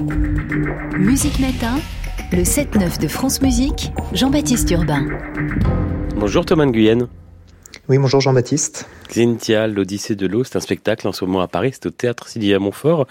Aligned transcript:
Musique 0.00 1.40
Matin, 1.40 1.78
le 2.32 2.42
7-9 2.42 3.00
de 3.02 3.08
France 3.08 3.42
Musique, 3.42 3.92
Jean-Baptiste 4.14 4.70
Urbain. 4.70 5.06
Bonjour 6.16 6.46
Thomas 6.46 6.64
Nguyen. 6.64 7.06
Oui, 7.88 7.98
bonjour 7.98 8.22
Jean-Baptiste. 8.22 8.88
Xintia, 9.10 9.66
l'Odyssée 9.66 10.14
de 10.14 10.26
l'eau, 10.26 10.42
c'est 10.42 10.56
un 10.56 10.60
spectacle 10.60 11.06
en 11.06 11.12
ce 11.12 11.26
moment 11.26 11.42
à 11.42 11.48
Paris, 11.48 11.72
c'est 11.74 11.84
au 11.84 11.90
théâtre 11.90 12.28
Sylvia 12.28 12.58
Montfort 12.58 13.06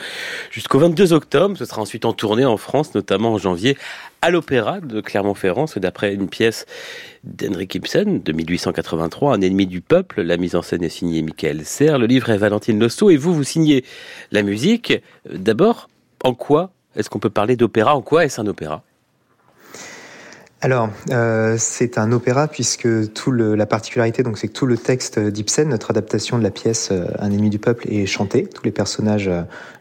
jusqu'au 0.50 0.80
22 0.80 1.14
octobre. 1.14 1.56
Ce 1.57 1.66
sera 1.66 1.80
ensuite 1.82 2.06
en 2.06 2.14
tournée 2.14 2.46
en 2.46 2.57
France, 2.57 2.96
notamment 2.96 3.34
en 3.34 3.38
janvier, 3.38 3.78
à 4.24 4.32
l'Opéra 4.32 4.80
de 4.80 5.00
Clermont-Ferrand. 5.00 5.68
C'est 5.68 5.80
d'après 5.80 6.16
une 6.16 6.28
pièce 6.28 6.66
d'Henrik 7.24 7.76
Ibsen 7.76 8.24
de 8.24 8.32
1883, 8.32 9.36
Un 9.36 9.42
ennemi 9.42 9.68
du 9.68 9.82
peuple. 9.82 10.24
La 10.24 10.38
mise 10.38 10.56
en 10.56 10.64
scène 10.64 10.84
est 10.84 10.90
signée 10.90 11.21
Michael 11.21 11.66
Serre. 11.66 12.00
Le 12.00 12.08
livre 12.08 12.32
est 12.32 12.38
Valentine 12.38 12.80
Losso 12.80 13.12
et 13.12 13.18
vous, 13.18 13.36
vous 13.36 13.44
signez 13.44 13.86
la 14.32 14.42
musique. 14.42 14.94
D'abord, 15.32 15.87
en 16.24 16.34
quoi 16.34 16.71
est-ce 16.96 17.10
qu'on 17.10 17.20
peut 17.20 17.29
parler 17.29 17.56
d'opéra 17.56 17.96
En 17.96 18.02
quoi 18.02 18.25
est-ce 18.25 18.42
un 18.42 18.48
opéra? 18.48 18.84
Alors, 20.62 20.90
euh, 21.12 21.56
c'est 21.58 21.98
un 21.98 22.12
opéra 22.12 22.50
puisque 22.50 23.14
tout 23.14 23.32
le, 23.32 23.56
la 23.56 23.66
particularité, 23.66 24.24
donc, 24.24 24.38
c'est 24.38 24.50
que 24.50 24.54
tout 24.54 24.66
le 24.66 24.78
texte 24.78 25.18
d'Ibsen, 25.18 25.70
notre 25.70 25.92
adaptation 25.92 26.38
de 26.38 26.44
la 26.44 26.52
pièce 26.52 26.90
euh, 26.92 27.06
Un 27.20 27.32
ennemi 27.32 27.50
du 27.50 27.60
peuple, 27.60 27.88
est 27.90 28.06
chanté. 28.06 28.44
Tous 28.46 28.64
les 28.66 28.72
personnages 28.72 29.30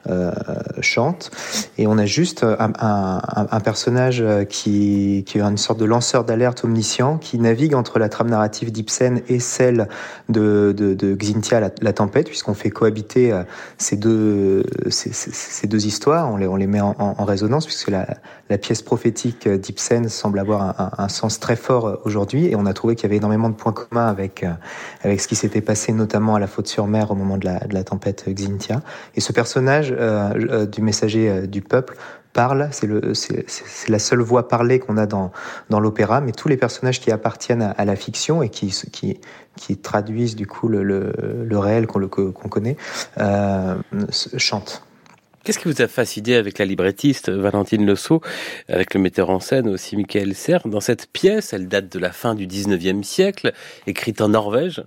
euh, 0.08 0.32
chantent, 0.80 1.32
et 1.78 1.88
on 1.88 1.98
a 1.98 2.06
juste 2.06 2.44
un, 2.44 2.72
un, 2.78 3.20
un 3.50 3.60
personnage 3.60 4.24
qui, 4.48 5.24
qui 5.26 5.38
est 5.38 5.42
une 5.42 5.58
sorte 5.58 5.80
de 5.80 5.84
lanceur 5.84 6.24
d'alerte 6.24 6.64
omniscient 6.64 7.18
qui 7.18 7.38
navigue 7.38 7.74
entre 7.74 7.98
la 7.98 8.08
trame 8.08 8.30
narrative 8.30 8.70
d'Ibsen 8.70 9.20
et 9.28 9.40
celle 9.40 9.88
de, 10.28 10.72
de, 10.74 10.94
de 10.94 11.14
Xintia, 11.14 11.60
la, 11.60 11.92
tempête, 11.92 12.28
puisqu'on 12.28 12.54
fait 12.54 12.70
cohabiter 12.70 13.38
ces 13.76 13.96
deux 13.96 14.62
ces, 14.88 15.66
deux 15.66 15.86
histoires, 15.86 16.32
on 16.32 16.36
les, 16.36 16.46
on 16.46 16.56
les 16.56 16.66
met 16.66 16.80
en, 16.80 16.94
en 16.98 17.24
résonance, 17.24 17.66
puisque 17.66 17.90
la, 17.90 18.06
la 18.48 18.56
pièce 18.58 18.80
prophétique 18.80 19.48
d'Ibsen 19.48 20.08
semble 20.08 20.38
avoir 20.38 20.62
un, 20.62 20.67
sens 21.08 21.40
très 21.40 21.56
fort 21.56 21.86
euh, 21.86 22.00
aujourd'hui 22.04 22.46
et 22.46 22.56
on 22.56 22.66
a 22.66 22.72
trouvé 22.72 22.94
qu'il 22.94 23.04
y 23.04 23.06
avait 23.06 23.16
énormément 23.16 23.48
de 23.48 23.54
points 23.54 23.72
communs 23.72 24.06
avec, 24.06 24.42
euh, 24.42 24.52
avec 25.02 25.20
ce 25.20 25.28
qui 25.28 25.36
s'était 25.36 25.60
passé 25.60 25.92
notamment 25.92 26.34
à 26.34 26.38
la 26.38 26.46
Faute-sur-Mer 26.46 27.10
au 27.10 27.14
moment 27.14 27.36
de 27.36 27.44
la, 27.44 27.60
de 27.60 27.74
la 27.74 27.84
tempête 27.84 28.28
Xintia. 28.28 28.80
Et 29.14 29.20
ce 29.20 29.32
personnage 29.32 29.94
euh, 29.96 30.66
du 30.66 30.82
messager 30.82 31.46
du 31.46 31.62
peuple 31.62 31.96
parle, 32.32 32.68
c'est 32.72 33.88
la 33.88 33.98
seule 33.98 34.20
voix 34.20 34.48
parlée 34.48 34.78
qu'on 34.78 34.96
a 34.96 35.06
dans, 35.06 35.32
dans 35.70 35.80
l'opéra, 35.80 36.20
mais 36.20 36.32
tous 36.32 36.48
les 36.48 36.56
personnages 36.56 37.00
qui 37.00 37.10
appartiennent 37.10 37.74
à, 37.76 37.84
la 37.84 37.96
fiction 37.96 38.42
et 38.42 38.48
qui, 38.48 38.68
qui, 38.92 39.18
qui 39.56 39.76
traduisent 39.76 40.36
du 40.36 40.46
coup 40.46 40.68
le, 40.68 40.82
le, 40.82 41.12
le 41.44 41.58
réel 41.58 41.86
qu'on 41.86 42.06
qu'on 42.06 42.48
connaît 42.48 42.76
euh, 43.18 43.74
chantent. 44.36 44.87
Qu'est-ce 45.48 45.60
qui 45.60 45.68
vous 45.68 45.80
a 45.80 45.88
fasciné 45.88 46.34
avec 46.34 46.58
la 46.58 46.66
librettiste 46.66 47.30
Valentine 47.30 47.86
Lesso, 47.86 48.20
avec 48.68 48.92
le 48.92 49.00
metteur 49.00 49.30
en 49.30 49.40
scène 49.40 49.66
aussi 49.66 49.96
Michael 49.96 50.34
Serre 50.34 50.68
Dans 50.68 50.82
cette 50.82 51.10
pièce, 51.10 51.54
elle 51.54 51.68
date 51.68 51.90
de 51.90 51.98
la 51.98 52.12
fin 52.12 52.34
du 52.34 52.46
19e 52.46 53.02
siècle, 53.02 53.54
écrite 53.86 54.20
en 54.20 54.28
Norvège. 54.28 54.82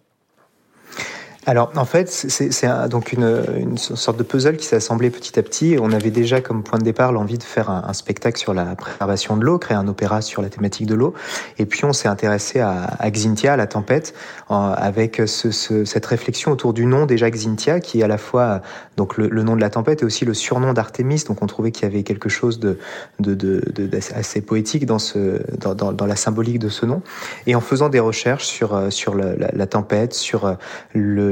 Alors 1.47 1.71
en 1.75 1.85
fait, 1.85 2.07
c'est 2.07 2.67
donc 2.87 3.13
une, 3.13 3.43
une, 3.57 3.77
sorte 3.77 4.15
de 4.15 4.21
puzzle 4.21 4.57
qui 4.57 4.65
s'est 4.67 4.75
assemblé 4.75 5.09
petit 5.09 5.39
à 5.39 5.41
petit. 5.43 5.75
On 5.81 5.91
avait 5.91 6.11
déjà 6.11 6.39
comme 6.39 6.61
point 6.61 6.77
de 6.77 6.83
départ 6.83 7.11
l'envie 7.11 7.39
de 7.39 7.43
faire 7.43 7.71
un, 7.71 7.83
un, 7.87 7.93
spectacle 7.93 8.39
sur 8.39 8.53
la 8.53 8.75
préservation 8.75 9.37
de 9.37 9.43
l'eau, 9.43 9.57
créer 9.57 9.75
un 9.75 9.87
opéra 9.87 10.21
sur 10.21 10.43
la 10.43 10.49
thématique 10.49 10.85
de 10.85 10.93
l'eau. 10.93 11.15
Et 11.57 11.65
puis 11.65 11.83
on 11.83 11.93
s'est 11.93 12.07
intéressé 12.07 12.59
à, 12.59 12.83
à, 12.99 13.09
Xintia, 13.09 13.53
à 13.53 13.57
la 13.57 13.65
tempête, 13.65 14.13
avec 14.49 15.19
ce, 15.25 15.49
ce, 15.49 15.83
cette 15.83 16.05
réflexion 16.05 16.51
autour 16.51 16.73
du 16.73 16.85
nom 16.85 17.07
déjà 17.07 17.31
Xintia, 17.31 17.79
qui 17.79 18.01
est 18.01 18.03
à 18.03 18.07
la 18.07 18.19
fois 18.19 18.61
donc 18.95 19.17
le, 19.17 19.27
le 19.27 19.41
nom 19.41 19.55
de 19.55 19.61
la 19.61 19.71
tempête 19.71 20.03
et 20.03 20.05
aussi 20.05 20.25
le 20.25 20.35
surnom 20.35 20.73
d'Artémis. 20.73 21.23
Donc 21.27 21.41
on 21.41 21.47
trouvait 21.47 21.71
qu'il 21.71 21.89
y 21.89 21.91
avait 21.91 22.03
quelque 22.03 22.29
chose 22.29 22.59
de, 22.59 22.77
de, 23.19 23.33
de, 23.33 23.63
de 23.73 23.89
assez 24.15 24.41
poétique 24.41 24.85
dans, 24.85 24.99
ce, 24.99 25.41
dans, 25.57 25.73
dans, 25.73 26.05
la 26.05 26.15
symbolique 26.15 26.59
de 26.59 26.69
ce 26.69 26.85
nom. 26.85 27.01
Et 27.47 27.55
en 27.55 27.61
faisant 27.61 27.89
des 27.89 27.99
recherches 27.99 28.45
sur, 28.45 28.91
sur 28.91 29.15
la, 29.15 29.33
la 29.35 29.67
tempête, 29.67 30.13
sur 30.13 30.55
le 30.93 31.30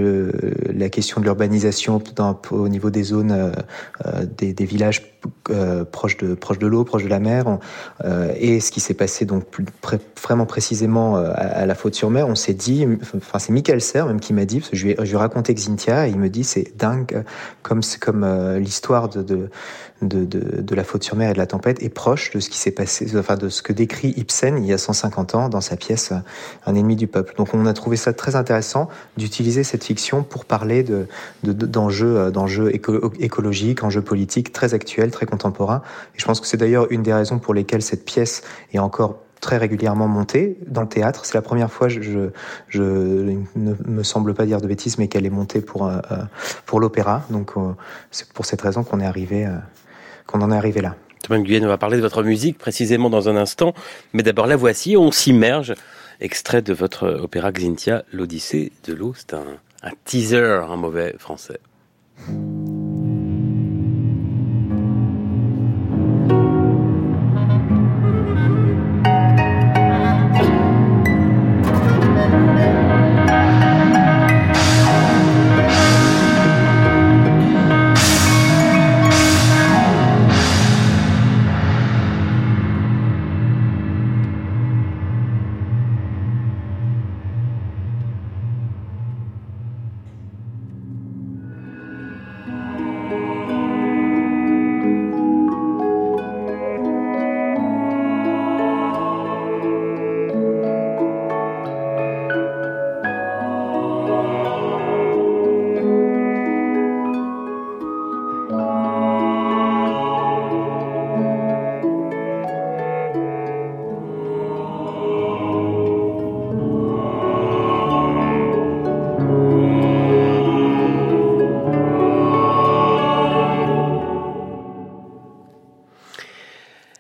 la 0.74 0.90
question 0.90 1.20
de 1.20 1.26
l'urbanisation 1.26 2.02
au 2.52 2.68
niveau 2.68 2.90
des 2.90 3.04
zones, 3.04 3.32
euh, 3.32 3.52
euh, 4.06 4.26
des, 4.38 4.66
villages 4.66 5.19
euh, 5.50 5.84
proches 5.84 6.18
de 6.18 6.34
proches 6.36 6.60
de 6.60 6.68
l'eau, 6.68 6.84
proches 6.84 7.04
de 7.04 7.10
la 7.10 7.20
mer, 7.20 7.58
et 8.40 8.60
ce 8.60 8.72
qui 8.72 8.80
s'est 8.80 8.94
passé 8.94 9.26
donc 9.26 9.46
vraiment 10.22 10.46
précisément 10.46 11.16
à, 11.16 11.66
la 11.66 11.76
faute 11.76 11.96
sur 11.96 12.10
mer, 12.10 12.28
on 12.28 12.36
s'est 12.36 12.54
dit, 12.54 12.88
enfin 13.24 13.40
c'est 13.40 13.52
Michael 13.52 13.82
Serre 13.82 14.06
même 14.06 14.20
qui 14.20 14.34
m'a 14.34 14.46
dit, 14.46 14.60
parce 14.60 14.70
que 14.70 14.78
je 14.78 14.86
lui, 14.86 14.92
ai, 14.94 15.06
je 15.06 15.18
lui 15.18 15.54
Xintia, 15.54 16.08
et 16.08 16.12
il 16.12 16.18
me 16.18 16.30
dit 16.30 16.44
c'est 16.44 16.78
dingue 16.78 17.24
comme 17.64 17.82
comme 18.00 18.56
l'histoire 18.58 19.10
de, 19.10 19.22
de 19.22 19.50
de, 20.02 20.26
de, 20.26 20.62
de, 20.62 20.76
la 20.76 20.84
faute 20.84 21.04
sur 21.04 21.16
mer 21.16 21.32
et 21.32 21.34
de 21.34 21.38
la 21.38 21.46
tempête 21.46 21.84
est 21.84 21.90
proche 21.90 22.32
de 22.32 22.40
ce 22.40 22.50
qui 22.50 22.58
s'est 22.58 22.72
passé, 22.72 23.08
enfin 23.18 23.36
de 23.36 23.50
ce 23.50 23.62
que 23.62 23.74
décrit 23.74 24.14
Ibsen 24.16 24.58
il 24.58 24.66
y 24.66 24.74
a 24.74 24.78
150 24.78 25.36
ans 25.36 25.50
dans 25.50 25.62
sa 25.62 25.76
pièce 25.76 26.14
Un 26.66 26.76
ennemi 26.76 26.96
du 26.96 27.08
peuple. 27.08 27.34
Donc 27.38 27.54
on 27.54 27.66
a 27.66 27.74
trouvé 27.74 27.98
ça 27.98 28.14
très 28.14 28.36
intéressant 28.36 28.90
d'utiliser 29.18 29.64
cette 29.64 29.84
fiction 29.84 30.24
pour 30.24 30.46
parler 30.46 30.84
de, 30.84 31.08
d'enjeux, 31.44 32.18
euh, 32.18 32.32
d'enjeux 32.32 32.72
écologiques, 32.74 33.84
enjeux 33.84 34.02
politiques 34.02 34.54
très 34.54 34.74
actuels, 34.74 35.09
très 35.12 35.26
contemporains. 35.26 35.82
Et 36.16 36.20
je 36.20 36.26
pense 36.26 36.40
que 36.40 36.48
c'est 36.48 36.58
d'ailleurs 36.58 36.88
une 36.92 37.04
des 37.04 37.14
raisons 37.14 37.40
pour 37.40 37.54
lesquelles 37.54 37.82
cette 37.82 38.06
pièce 38.06 38.44
est 38.74 38.80
encore 38.80 39.20
très 39.42 39.58
régulièrement 39.58 40.08
montée 40.08 40.58
dans 40.68 40.82
le 40.82 40.90
théâtre. 40.90 41.26
C'est 41.26 41.36
la 41.36 41.42
première 41.42 41.72
fois, 41.72 41.88
je, 41.88 42.30
ne 42.76 43.74
me 43.86 44.04
semble 44.04 44.34
pas 44.34 44.46
dire 44.46 44.60
de 44.60 44.68
bêtises, 44.68 44.98
mais 44.98 45.08
qu'elle 45.08 45.26
est 45.26 45.30
montée 45.30 45.62
pour, 45.62 45.88
euh, 45.88 46.00
euh, 46.12 46.18
pour 46.66 46.80
l'opéra. 46.80 47.24
Donc 47.30 47.54
c'est 48.12 48.32
pour 48.34 48.46
cette 48.46 48.62
raison 48.62 48.84
qu'on 48.84 49.00
est 49.00 49.06
arrivé 49.06 49.48
qu'on 50.28 50.42
en 50.42 50.52
est 50.52 50.58
arrivé 50.58 50.82
là. 50.82 50.96
Thomas 51.24 51.40
Guyenne, 51.40 51.66
va 51.66 51.78
parler 51.78 51.98
de 51.98 52.02
votre 52.02 52.24
musique 52.24 52.58
précisément 52.58 53.10
dans 53.10 53.30
un 53.30 53.36
instant, 53.36 53.74
mais 54.14 54.24
d'abord 54.24 54.46
la 54.46 54.56
voici, 54.56 54.96
on 54.96 55.12
s'immerge. 55.12 55.74
Extrait 56.22 56.62
de 56.62 56.74
votre 56.74 57.08
opéra 57.08 57.52
Xintia, 57.52 58.04
l'Odyssée 58.12 58.72
de 58.86 58.94
l'eau, 58.94 59.14
c'est 59.16 59.34
un, 59.34 59.46
un 59.84 59.92
teaser 60.06 60.62
en 60.68 60.78
mauvais 60.78 61.16
français. 61.18 61.60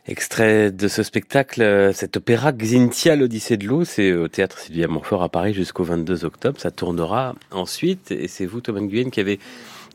De 0.09 0.87
ce 0.87 1.03
spectacle, 1.03 1.61
euh, 1.61 1.93
cet 1.93 2.17
opéra 2.17 2.51
Xintia, 2.51 3.15
l'Odyssée 3.15 3.57
de 3.57 3.67
l'eau, 3.67 3.85
c'est 3.85 4.11
au 4.11 4.27
théâtre 4.27 4.57
Sylvia 4.57 4.87
Montfort 4.87 5.21
à 5.21 5.29
Paris 5.29 5.53
jusqu'au 5.53 5.83
22 5.83 6.25
octobre. 6.25 6.59
Ça 6.59 6.71
tournera 6.71 7.35
ensuite, 7.51 8.11
et 8.11 8.27
c'est 8.27 8.47
vous, 8.47 8.59
Thomas 8.59 8.79
Nguyen, 8.79 9.11
qui 9.11 9.19
avez 9.19 9.39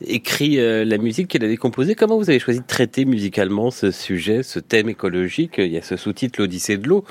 écrit 0.07 0.57
euh, 0.59 0.85
la 0.85 0.97
musique, 0.97 1.27
qui 1.27 1.37
l'avez 1.37 1.57
composée. 1.57 1.95
Comment 1.95 2.17
vous 2.17 2.29
avez 2.29 2.39
choisi 2.39 2.61
de 2.61 2.65
traiter 2.65 3.03
musicalement 3.03 3.71
ce 3.71 3.91
sujet, 3.91 4.41
ce 4.41 4.59
thème 4.59 4.87
écologique? 4.87 5.55
Il 5.57 5.71
y 5.71 5.77
a 5.77 5.81
ce 5.81 5.97
sous-titre, 5.97 6.39
l'Odyssée 6.39 6.77
de 6.77 6.87
l'eau. 6.87 7.03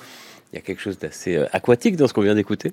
Il 0.53 0.57
y 0.57 0.59
a 0.59 0.63
quelque 0.63 0.81
chose 0.81 0.99
d'assez 0.99 1.37
euh, 1.37 1.47
aquatique 1.53 1.97
dans 1.97 2.09
ce 2.09 2.15
qu'on 2.15 2.23
vient 2.23 2.35
d'écouter. 2.35 2.73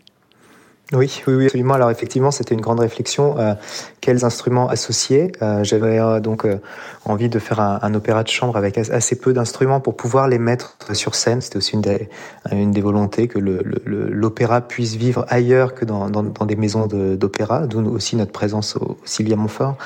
Oui, 0.93 1.21
oui, 1.25 1.33
oui, 1.35 1.45
absolument. 1.45 1.75
Alors 1.75 1.89
effectivement, 1.89 2.31
c'était 2.31 2.53
une 2.53 2.61
grande 2.61 2.81
réflexion. 2.81 3.39
Euh, 3.39 3.53
quels 4.01 4.25
instruments 4.25 4.67
associer 4.67 5.31
euh, 5.41 5.63
J'avais 5.63 5.99
euh, 5.99 6.19
donc 6.19 6.43
euh, 6.43 6.59
envie 7.05 7.29
de 7.29 7.39
faire 7.39 7.59
un, 7.59 7.79
un, 7.83 7.93
opéra 7.93 8.23
de 8.23 8.27
chambre 8.27 8.57
avec 8.57 8.77
assez 8.77 9.15
peu 9.15 9.31
d'instruments 9.31 9.79
pour 9.79 9.95
pouvoir 9.95 10.27
les 10.27 10.39
mettre 10.39 10.75
sur 10.93 11.15
scène. 11.15 11.39
C'était 11.39 11.57
aussi 11.57 11.75
une 11.75 11.81
des, 11.81 12.09
une 12.51 12.71
des 12.71 12.81
volontés 12.81 13.27
que 13.27 13.39
l'opéra 13.39 14.59
le, 14.59 14.65
puisse 14.65 14.95
vivre 14.95 15.25
ailleurs 15.29 15.75
que 15.75 15.85
dans, 15.85 16.09
dans, 16.09 16.23
dans 16.23 16.45
des 16.45 16.55
maisons 16.55 16.87
d'opéra, 16.87 17.67
d'où 17.67 17.87
aussi 17.93 18.15
notre 18.15 18.31
présence 18.31 18.75
au 18.75 18.97
Sylvia 19.05 19.35
Montfort. 19.35 19.77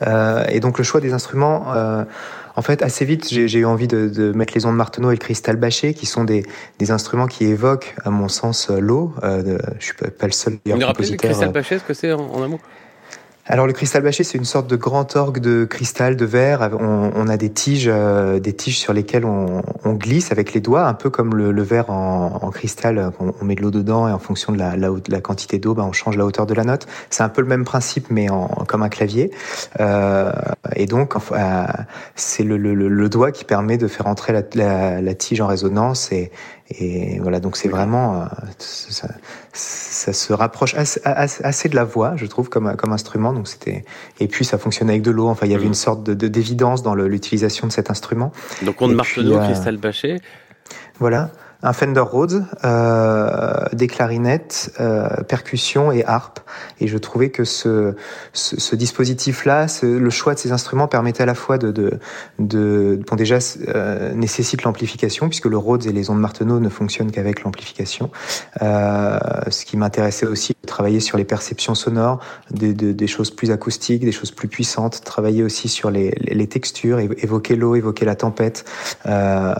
Et 0.00 0.60
donc 0.60 0.78
le 0.78 0.84
choix 0.84 1.00
des 1.00 1.12
instruments 1.12 1.66
En 2.54 2.62
fait, 2.62 2.82
assez 2.82 3.04
vite, 3.04 3.28
j'ai 3.28 3.58
eu 3.58 3.64
envie 3.64 3.88
de, 3.88 4.08
de, 4.08 4.32
mettre 4.32 4.52
les 4.54 4.66
ondes 4.66 4.76
Marteneau 4.76 5.10
et 5.10 5.14
le 5.14 5.18
cristal 5.18 5.56
bâché, 5.56 5.94
qui 5.94 6.04
sont 6.04 6.24
des, 6.24 6.44
des 6.78 6.90
instruments 6.90 7.26
qui 7.26 7.44
évoquent, 7.44 7.94
à 8.04 8.10
mon 8.10 8.28
sens, 8.28 8.68
l'eau. 8.68 9.14
Euh, 9.22 9.58
je 9.78 9.84
suis 9.86 9.94
pas, 9.94 10.10
pas, 10.10 10.26
le 10.26 10.32
seul. 10.32 10.58
Vous 10.66 10.76
me 10.76 10.84
rappelez 10.84 11.08
le 11.08 11.16
cristal 11.16 11.50
bâché, 11.50 11.78
ce 11.78 11.84
que 11.84 11.94
c'est 11.94 12.12
en, 12.12 12.20
en 12.20 12.42
amour 12.42 12.60
alors 13.52 13.66
le 13.66 13.74
cristal 13.74 14.02
bâché, 14.02 14.24
c'est 14.24 14.38
une 14.38 14.46
sorte 14.46 14.66
de 14.66 14.76
grand 14.76 15.14
orgue 15.14 15.38
de 15.38 15.66
cristal, 15.66 16.16
de 16.16 16.24
verre. 16.24 16.70
On, 16.80 17.10
on 17.14 17.28
a 17.28 17.36
des 17.36 17.50
tiges, 17.50 17.84
euh, 17.86 18.40
des 18.40 18.54
tiges 18.54 18.78
sur 18.78 18.94
lesquelles 18.94 19.26
on, 19.26 19.60
on, 19.84 19.92
glisse 19.92 20.32
avec 20.32 20.54
les 20.54 20.62
doigts, 20.62 20.86
un 20.86 20.94
peu 20.94 21.10
comme 21.10 21.34
le, 21.36 21.52
le 21.52 21.62
verre 21.62 21.90
en, 21.90 22.40
en 22.40 22.50
cristal. 22.50 23.12
On, 23.20 23.34
on, 23.38 23.44
met 23.44 23.54
de 23.54 23.60
l'eau 23.60 23.70
dedans 23.70 24.08
et 24.08 24.12
en 24.12 24.18
fonction 24.18 24.54
de 24.54 24.58
la, 24.58 24.74
la, 24.78 24.88
la 25.06 25.20
quantité 25.20 25.58
d'eau, 25.58 25.74
ben, 25.74 25.82
on 25.82 25.92
change 25.92 26.16
la 26.16 26.24
hauteur 26.24 26.46
de 26.46 26.54
la 26.54 26.64
note. 26.64 26.86
C'est 27.10 27.24
un 27.24 27.28
peu 27.28 27.42
le 27.42 27.46
même 27.46 27.66
principe, 27.66 28.06
mais 28.08 28.30
en, 28.30 28.48
comme 28.66 28.82
un 28.82 28.88
clavier. 28.88 29.30
Euh, 29.80 30.32
et 30.74 30.86
donc, 30.86 31.14
euh, 31.14 31.66
c'est 32.14 32.44
le, 32.44 32.56
le, 32.56 32.72
le, 32.74 33.08
doigt 33.10 33.32
qui 33.32 33.44
permet 33.44 33.76
de 33.76 33.86
faire 33.86 34.06
entrer 34.06 34.32
la, 34.54 35.02
la 35.02 35.14
tige 35.14 35.42
en 35.42 35.46
résonance 35.46 36.10
et, 36.10 36.30
et 36.78 37.18
voilà, 37.20 37.40
donc 37.40 37.56
c'est 37.56 37.68
vraiment, 37.68 38.22
euh, 38.22 38.26
ça, 38.58 39.08
ça, 39.52 40.12
se 40.12 40.32
rapproche 40.32 40.74
assez, 40.74 41.00
assez, 41.04 41.68
de 41.68 41.74
la 41.74 41.84
voix, 41.84 42.14
je 42.16 42.26
trouve, 42.26 42.48
comme, 42.48 42.76
comme 42.76 42.92
instrument. 42.92 43.32
Donc 43.32 43.48
c'était, 43.48 43.84
et 44.20 44.28
puis 44.28 44.44
ça 44.44 44.58
fonctionne 44.58 44.88
avec 44.88 45.02
de 45.02 45.10
l'eau. 45.10 45.28
Enfin, 45.28 45.46
il 45.46 45.52
y 45.52 45.54
avait 45.54 45.66
une 45.66 45.74
sorte 45.74 46.02
de, 46.02 46.28
d'évidence 46.28 46.82
dans 46.82 46.94
l'utilisation 46.94 47.66
de 47.66 47.72
cet 47.72 47.90
instrument. 47.90 48.32
Donc 48.62 48.80
on 48.80 48.88
ne 48.88 48.94
marche 48.94 49.18
euh, 49.18 49.38
cristal 49.44 49.76
bâché. 49.76 50.20
Voilà 50.98 51.30
un 51.62 51.72
Fender 51.72 52.00
Rhodes, 52.00 52.44
euh, 52.64 53.64
des 53.72 53.86
clarinettes, 53.86 54.72
euh, 54.80 55.08
percussions 55.28 55.92
et 55.92 56.04
harpe. 56.04 56.40
Et 56.80 56.88
je 56.88 56.98
trouvais 56.98 57.30
que 57.30 57.44
ce, 57.44 57.94
ce, 58.32 58.58
ce 58.58 58.74
dispositif-là, 58.74 59.66
le 59.82 60.10
choix 60.10 60.34
de 60.34 60.40
ces 60.40 60.50
instruments 60.50 60.88
permettait 60.88 61.22
à 61.22 61.26
la 61.26 61.34
fois 61.34 61.58
de, 61.58 61.70
de, 61.70 61.98
de 62.40 63.00
bon 63.06 63.16
déjà 63.16 63.38
euh, 63.68 64.12
nécessite 64.14 64.64
l'amplification 64.64 65.28
puisque 65.28 65.46
le 65.46 65.56
Rhodes 65.56 65.86
et 65.86 65.92
les 65.92 66.10
ondes 66.10 66.18
Marteneau 66.18 66.58
ne 66.58 66.68
fonctionnent 66.68 67.12
qu'avec 67.12 67.44
l'amplification. 67.44 68.10
Euh, 68.60 69.18
ce 69.48 69.64
qui 69.64 69.76
m'intéressait 69.76 70.26
aussi, 70.26 70.56
de 70.60 70.66
travailler 70.66 71.00
sur 71.00 71.16
les 71.16 71.24
perceptions 71.24 71.74
sonores, 71.74 72.20
des, 72.50 72.74
de, 72.74 72.92
des 72.92 73.06
choses 73.06 73.30
plus 73.30 73.52
acoustiques, 73.52 74.04
des 74.04 74.12
choses 74.12 74.32
plus 74.32 74.48
puissantes, 74.48 75.02
travailler 75.04 75.44
aussi 75.44 75.68
sur 75.68 75.90
les, 75.90 76.10
les 76.18 76.46
textures, 76.48 76.98
évoquer 76.98 77.54
l'eau, 77.54 77.76
évoquer 77.76 78.04
la 78.04 78.16
tempête, 78.16 78.64
euh, 79.06 79.54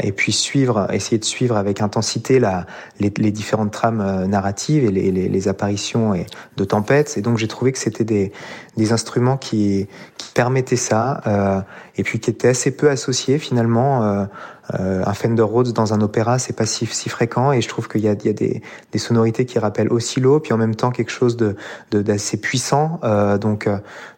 et 0.00 0.12
puis 0.12 0.32
suivre, 0.32 0.88
essayer 0.92 1.18
de 1.18 1.24
suivre 1.26 1.56
avec 1.56 1.82
intensité 1.82 2.38
la, 2.40 2.66
les, 3.00 3.10
différentes 3.10 3.70
trames 3.70 4.00
euh, 4.00 4.26
narratives 4.26 4.84
et 4.84 4.90
les, 4.90 5.48
apparitions 5.48 6.14
et, 6.14 6.26
de 6.56 6.64
tempêtes. 6.64 7.14
Et 7.16 7.20
donc 7.20 7.38
j'ai 7.38 7.48
trouvé 7.48 7.72
que 7.72 7.78
c'était 7.78 8.04
des, 8.04 8.32
des 8.76 8.92
instruments 8.92 9.36
qui, 9.36 9.88
qui 10.16 10.32
permettaient 10.32 10.76
ça, 10.76 11.20
euh, 11.26 11.60
et 11.96 12.02
puis 12.02 12.20
qui 12.20 12.30
étaient 12.30 12.48
assez 12.48 12.70
peu 12.70 12.88
associés 12.90 13.38
finalement. 13.38 14.26
Euh, 14.74 15.04
un 15.06 15.14
Fender 15.14 15.42
Rhodes 15.42 15.72
dans 15.72 15.94
un 15.94 16.00
opéra, 16.00 16.40
c'est 16.40 16.52
pas 16.52 16.66
si, 16.66 16.86
si, 16.86 17.08
fréquent, 17.08 17.52
et 17.52 17.60
je 17.60 17.68
trouve 17.68 17.86
qu'il 17.86 18.00
y 18.00 18.08
a, 18.08 18.14
il 18.14 18.26
y 18.26 18.30
a 18.30 18.32
des, 18.32 18.62
des, 18.90 18.98
sonorités 18.98 19.44
qui 19.44 19.60
rappellent 19.60 19.92
aussi 19.92 20.18
l'eau, 20.18 20.40
puis 20.40 20.52
en 20.52 20.56
même 20.56 20.74
temps 20.74 20.90
quelque 20.90 21.12
chose 21.12 21.36
de 21.36 21.54
d'assez 21.92 22.40
puissant. 22.40 22.98
Donc 23.40 23.68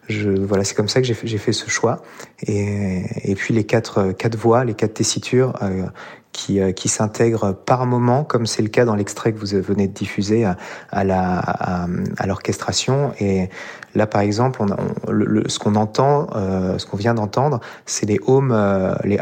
je, 0.07 0.31
voilà, 0.31 0.63
c'est 0.63 0.73
comme 0.73 0.87
ça 0.87 1.01
que 1.01 1.05
j'ai 1.05 1.13
fait, 1.13 1.27
fait, 1.27 1.53
ce 1.53 1.69
choix. 1.69 2.01
Et, 2.41 3.03
et 3.23 3.35
puis 3.35 3.53
les 3.53 3.63
quatre, 3.63 4.11
quatre 4.11 4.35
voix, 4.35 4.65
les 4.65 4.73
quatre 4.73 4.95
tessitures 4.95 5.53
qui, 6.39 6.61
euh, 6.61 6.71
qui 6.71 6.87
s'intègrent 6.87 7.53
par 7.53 7.85
moment, 7.85 8.23
comme 8.23 8.45
c'est 8.45 8.61
le 8.61 8.69
cas 8.69 8.85
dans 8.85 8.95
l'extrait 8.95 9.33
que 9.33 9.39
vous 9.39 9.61
venez 9.61 9.87
de 9.87 9.93
diffuser, 9.93 10.45
à, 10.45 10.55
à 10.89 11.03
la 11.03 11.39
à, 12.17 12.27
l'orchestration. 12.27 13.11
Et 13.19 13.49
là, 13.93 14.07
par 14.07 14.21
exemple, 14.21 14.61
on, 14.61 14.67
on 15.07 15.11
le, 15.11 15.43
ce 15.49 15.59
qu'on 15.59 15.75
entend, 15.75 16.27
euh, 16.35 16.77
ce 16.77 16.85
qu'on 16.85 16.95
vient 16.95 17.13
d'entendre, 17.13 17.59
c'est 17.85 18.05
les 18.05 18.19
ohms, 18.25 18.53
euh, 18.53 18.95
les 19.03 19.19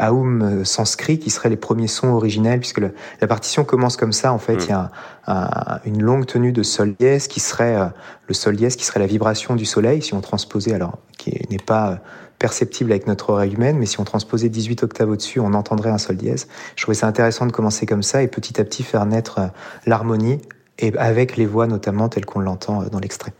sanscrits 0.64 1.18
qui 1.18 1.30
seraient 1.30 1.48
les 1.48 1.56
premiers 1.56 1.88
sons 1.88 2.08
originels, 2.08 2.60
puisque 2.60 2.78
le, 2.78 2.94
la 3.20 3.26
partition 3.26 3.64
commence 3.64 3.96
comme 3.96 4.12
ça. 4.12 4.32
En 4.32 4.38
fait, 4.38 4.56
mmh. 4.56 4.60
il 4.60 4.68
y 4.68 4.72
a 4.72 4.90
un, 5.26 5.34
un, 5.34 5.80
une 5.86 6.00
longue 6.00 6.26
tenue 6.26 6.52
de 6.52 6.62
sol 6.62 6.94
dièse 7.00 7.26
qui 7.26 7.40
serait 7.40 7.76
euh, 7.76 7.86
le 8.28 8.34
sol 8.34 8.54
dièse 8.54 8.76
qui 8.76 8.84
serait 8.84 9.00
la 9.00 9.06
vibration 9.06 9.56
du 9.56 9.64
soleil, 9.64 10.02
si 10.02 10.14
on 10.14 10.20
transposait, 10.20 10.74
alors 10.74 10.98
qui 11.16 11.32
n'est 11.50 11.58
pas 11.58 11.98
perceptible 12.38 12.92
avec 12.92 13.06
notre 13.06 13.30
oreille 13.30 13.54
humaine, 13.54 13.78
mais 13.78 13.86
si 13.86 14.00
on 14.00 14.04
transposait 14.04 14.48
18 14.48 14.82
octaves 14.84 15.10
au-dessus, 15.10 15.40
on 15.40 15.54
entendrait 15.54 15.90
un 15.90 15.98
sol 15.98 16.16
dièse. 16.16 16.48
Je 16.76 16.82
trouvais 16.82 16.94
ça 16.94 17.06
intéressant 17.06 17.46
de 17.46 17.52
commencer 17.52 17.86
comme 17.86 18.02
ça 18.02 18.22
et 18.22 18.28
petit 18.28 18.60
à 18.60 18.64
petit 18.64 18.82
faire 18.82 19.04
naître 19.06 19.38
euh, 19.38 19.46
l'harmonie 19.86 20.38
et 20.78 20.96
avec 20.96 21.36
les 21.36 21.46
voix 21.46 21.66
notamment 21.66 22.08
telles 22.08 22.26
qu'on 22.26 22.40
l'entend 22.40 22.82
euh, 22.82 22.88
dans 22.88 23.00
l'extrait. 23.00 23.32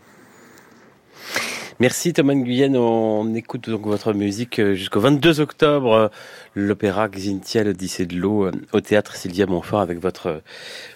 Merci 1.79 2.11
Thomas 2.11 2.33
Guyenne. 2.33 2.75
On 2.75 3.33
écoute 3.35 3.69
donc 3.69 3.85
votre 3.85 4.11
musique 4.11 4.59
euh, 4.59 4.73
jusqu'au 4.73 4.99
22 4.99 5.39
octobre. 5.39 6.11
L'opéra 6.53 7.07
Xintia, 7.07 7.63
l'Odyssée 7.63 8.05
de 8.05 8.17
l'eau 8.17 8.51
au 8.73 8.81
théâtre 8.81 9.15
Sylvia 9.15 9.45
Montfort 9.45 9.79
avec 9.79 9.99
votre, 10.01 10.41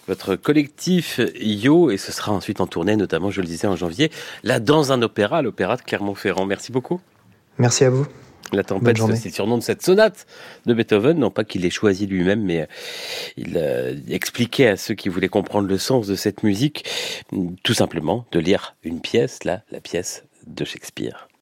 votre 0.08 0.36
collectif 0.36 1.20
Yo. 1.40 1.90
Et 1.90 1.96
ce 1.96 2.12
sera 2.12 2.32
ensuite 2.32 2.60
en 2.60 2.66
tournée, 2.66 2.96
notamment, 2.96 3.30
je 3.30 3.40
le 3.40 3.46
disais, 3.46 3.66
en 3.66 3.76
janvier, 3.76 4.10
là 4.42 4.60
dans 4.60 4.92
un 4.92 5.00
opéra, 5.00 5.40
l'opéra 5.40 5.76
de 5.76 5.82
Clermont-Ferrand. 5.82 6.44
Merci 6.44 6.70
beaucoup. 6.70 7.00
Merci 7.58 7.84
à 7.84 7.90
vous. 7.90 8.06
La 8.52 8.62
tempête, 8.62 8.96
c'est 8.98 9.24
le 9.24 9.30
surnom 9.30 9.58
de 9.58 9.62
cette 9.62 9.82
sonate 9.82 10.26
de 10.66 10.74
Beethoven. 10.74 11.18
Non 11.18 11.30
pas 11.30 11.44
qu'il 11.44 11.64
ait 11.64 11.70
choisi 11.70 12.06
lui-même, 12.06 12.42
mais 12.42 12.62
euh, 12.62 12.66
il 13.36 13.54
euh, 13.56 13.96
expliquait 14.08 14.68
à 14.68 14.76
ceux 14.76 14.94
qui 14.94 15.08
voulaient 15.08 15.28
comprendre 15.28 15.68
le 15.68 15.78
sens 15.78 16.06
de 16.06 16.14
cette 16.14 16.42
musique, 16.42 16.84
tout 17.62 17.74
simplement 17.74 18.26
de 18.32 18.38
lire 18.38 18.76
une 18.84 19.00
pièce, 19.00 19.44
là, 19.44 19.62
la 19.72 19.80
pièce 19.80 20.24
de 20.46 20.64
Shakespeare. 20.64 21.28